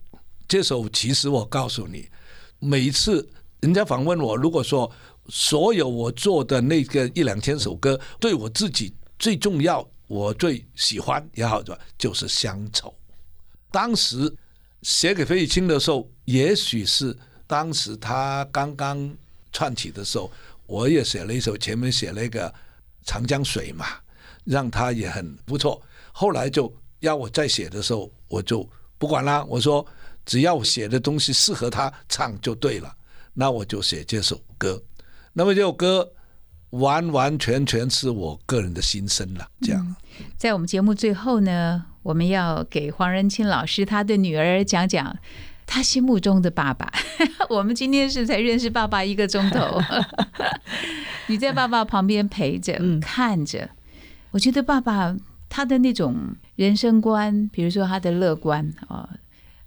[0.47, 2.07] 这首其实我告诉你，
[2.59, 3.27] 每一次
[3.59, 4.89] 人家访问我，如果说
[5.27, 12.93] 所有我做的那个一两千首歌，对我自己最重要，我最喜欢也好的就是乡愁。
[13.71, 14.33] 当时
[14.83, 17.13] 写给费玉清的时候，也许是
[17.45, 19.13] 当时他刚刚
[19.51, 20.31] 串起的时候，
[20.71, 22.53] 我也写了一首，前面写了一个
[23.03, 23.85] 长江水嘛，
[24.45, 25.81] 让他也很不错。
[26.13, 28.65] 后来就要我再写的时候，我就
[28.97, 29.85] 不管啦，我说
[30.25, 32.95] 只要我写的东西适合他唱就对了，
[33.33, 34.81] 那我就写这首歌。
[35.33, 36.09] 那么这首歌
[36.69, 39.95] 完完全全是我个人的心声了，这样。
[40.37, 45.17] 在我们节目最后呢，我们要给黄仁清老师他的女儿讲讲
[45.71, 46.91] 他心目中的爸爸。
[47.49, 49.79] 我们今天是才认识爸爸一个钟头，
[51.27, 53.69] 你在爸爸旁边陪着、嗯看着，
[54.31, 55.15] 我觉得爸爸
[55.47, 59.09] 他的那种人生观，比如说他的乐观啊、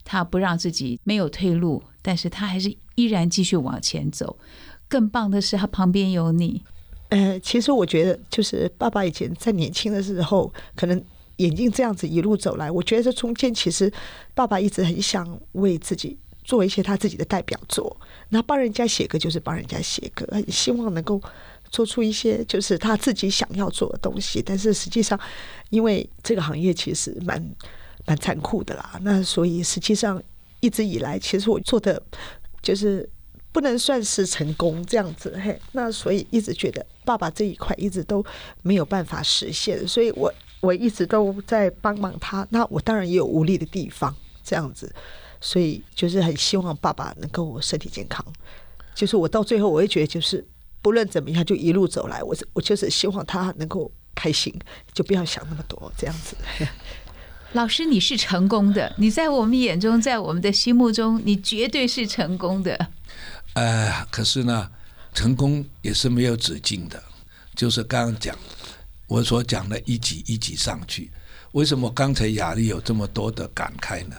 [0.05, 4.39] 他不让自己没有退路，但是他还是依然继续往前走。
[4.87, 6.63] 更棒的是，他旁边有你，
[7.09, 11.03] 呃，其实我觉得，就是爸爸以前在年轻的时候，可能
[11.37, 13.93] 眼睛这样子一路走来，我觉得这中间其实
[14.35, 17.97] 爸爸一直很想为自己做一些他自己的代表作，
[18.29, 21.21] 那帮人家写歌就是帮人家写歌，很希望能够
[21.71, 25.19] 做出一些就是他自己想要做的东西，但是实际上，
[25.71, 27.43] 因为这个行业其实蛮
[28.07, 30.23] 蛮残酷的啦，那所以实际上
[30.61, 32.01] 一直以来，其实我做的
[32.63, 33.09] 就是
[33.51, 38.25] 不能算是成功这样子，嘿，那所以一直觉得爸爸这一块一直都
[38.63, 40.33] 没有办法实现，所以我
[40.65, 44.93] 我一直都在帮忙他，那我当然也有无力的地方，这样子，
[45.41, 48.25] 所以就是很希望爸爸能够身体健康，
[48.95, 50.45] 就是我到最后我会觉得就是
[50.81, 54.55] 不论怎么样就一路走来，我我就是希望他能够开心，
[54.93, 56.37] 就不要想那么多这样子。
[57.53, 62.89] 老师，你是成功的，你在我们眼中，在我们的心目中，你绝对是成功的。
[63.53, 64.69] 呃，可是呢，
[65.13, 67.01] 成功也是没有止境的。
[67.55, 68.37] 就是刚刚讲，
[69.07, 71.11] 我所讲的一级一级上去。
[71.53, 74.17] 为什么刚才雅丽有这么多的感慨呢？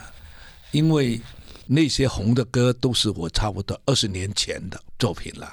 [0.72, 1.20] 因为
[1.68, 5.52] 那些红的歌都是我差不多二十年前的作品了，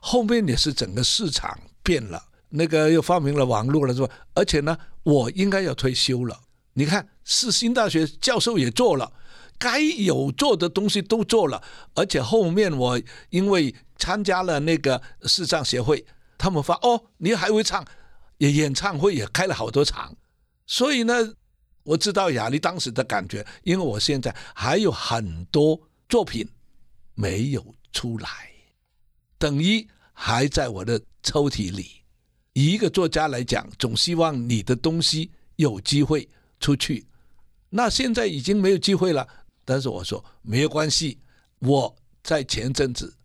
[0.00, 4.08] 后面也是整个市场变了，那个又发明了网络了，是吧？
[4.34, 6.40] 而且呢，我应该要退休了。
[6.74, 9.12] 你看，世新大学教授也做了。
[9.58, 11.62] 该有做的东西都做了，
[11.94, 13.00] 而且后面我
[13.30, 16.04] 因为参加了那个视障协会，
[16.36, 17.86] 他们发哦，你还会唱，
[18.42, 20.12] 也演唱会也开了好多场，
[20.66, 21.14] 所以呢，
[21.84, 26.44] 我知道雅丽当时的感觉，因为我现在还有很多作品
[27.14, 28.28] 没有出来，
[29.38, 32.02] 等于还在我的抽屉里。
[32.54, 36.28] 以一个作家来讲，总希望你的东西有机会
[36.58, 37.06] 出去。
[37.70, 39.24] 那现在已经没有机会了。
[39.64, 41.16] 但是我说没有关系，
[41.60, 43.16] 我在前阵子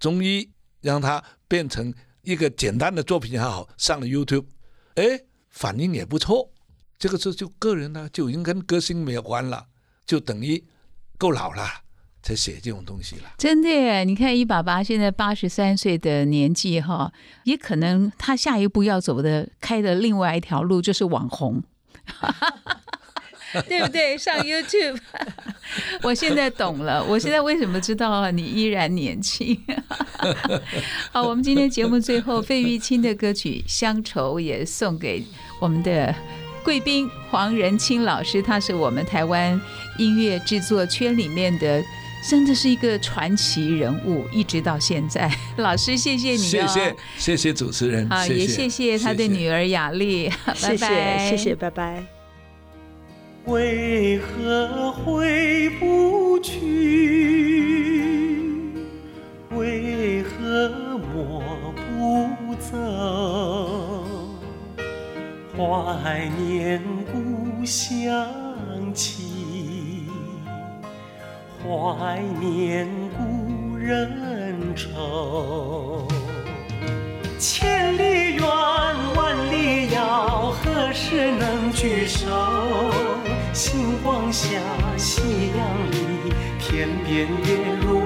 [0.00, 0.50] 终于
[0.80, 1.92] 让它变成
[2.22, 4.46] 一个简单的作品也好，上了 YouTube，
[4.96, 5.20] 哎，
[5.50, 6.50] 反应也不错。
[6.98, 9.66] 这个就就个人呢，就已经跟歌星没有关了，
[10.06, 10.62] 就等于
[11.18, 11.66] 够老了
[12.22, 13.32] 才写这种东西了。
[13.38, 17.12] 真的耶，你看一爸爸现在八十三岁的年纪哈，
[17.44, 21.62] 也可能他下一步要走的开的另外一条路就是网红。
[23.68, 24.16] 对不对？
[24.16, 24.98] 上 YouTube，
[26.02, 27.04] 我现在懂了。
[27.04, 29.58] 我现在为什么知道你依然年轻？
[31.12, 35.22] 好，我们今天节目最后，费玉清的歌曲《乡愁》也送给
[35.60, 36.14] 我们的
[36.64, 39.60] 贵宾黄仁清老师，他是我们台湾
[39.98, 41.82] 音乐制作圈里面的，
[42.28, 45.30] 真的是一个传奇人物，一直到现在。
[45.56, 50.86] 老师，谢谢你、哦，谢谢谢谢主持人，好，也谢谢他的女儿雅丽，谢谢
[51.30, 52.21] 谢谢，拜拜。
[53.46, 56.60] 为何回不去？
[59.50, 61.42] 为何抹
[61.74, 62.78] 不走？
[65.56, 66.80] 怀念
[67.12, 68.26] 故乡
[68.94, 70.08] 情，
[71.62, 76.06] 怀念故人愁。
[87.22, 88.00] 天边月如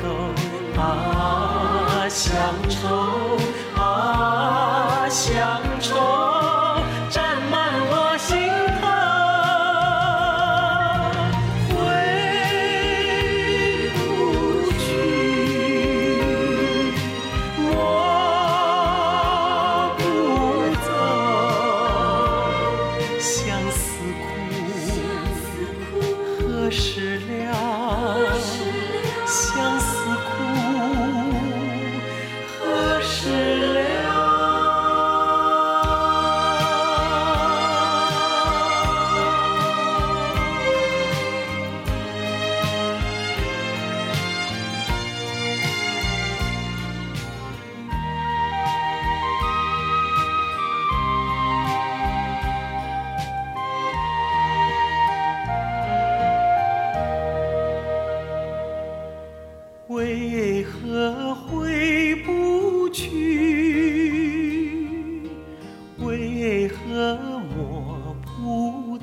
[0.00, 0.80] 钩。
[0.80, 2.32] 啊，乡
[2.70, 3.13] 愁，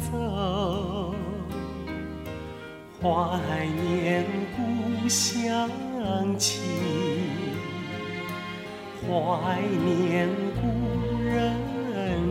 [0.09, 1.13] 走？
[3.01, 4.25] 怀念
[4.55, 5.69] 故乡
[6.37, 6.61] 情，
[9.01, 10.29] 怀念
[10.61, 10.61] 故
[11.23, 11.53] 人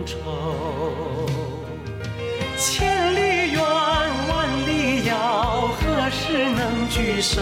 [0.06, 0.16] 愁。
[2.56, 3.60] 千里远，
[4.28, 4.30] 万
[4.66, 7.40] 里遥，何时能聚首？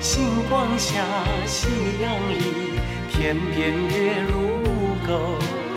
[0.00, 1.04] 星光下，
[1.46, 1.68] 夕
[2.00, 2.80] 阳里，
[3.10, 4.32] 天边月如
[5.06, 5.10] 钩。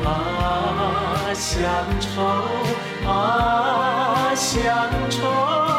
[0.06, 1.62] 啊，乡
[2.00, 2.22] 愁，
[3.06, 5.73] 啊，乡愁。